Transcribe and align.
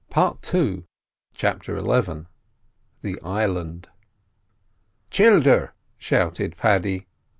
PART 0.09 0.51
II 0.55 0.87
CHAPTER 1.35 1.79
XI 1.79 2.25
THE 3.03 3.21
ISLAND 3.23 3.87
"Childer!" 5.11 5.75
shouted 5.99 6.57
Paddy. 6.57 7.05